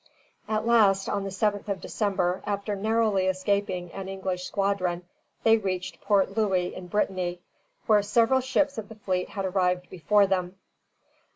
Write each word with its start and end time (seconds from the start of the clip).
_]At 0.55 0.65
last, 0.65 1.07
on 1.07 1.25
the 1.25 1.29
7th 1.29 1.69
of 1.69 1.79
December, 1.79 2.41
after 2.47 2.75
narrowly 2.75 3.27
escaping 3.27 3.91
an 3.91 4.09
English 4.09 4.45
squadron, 4.45 5.05
they 5.43 5.57
reached 5.57 6.01
Port 6.01 6.35
Louis 6.35 6.73
in 6.73 6.87
Brittany, 6.87 7.39
where 7.85 8.01
several 8.01 8.41
ships 8.41 8.79
of 8.79 8.89
the 8.89 8.95
fleet 8.95 9.29
had 9.29 9.45
arrived 9.45 9.91
before 9.91 10.25
them. 10.25 10.55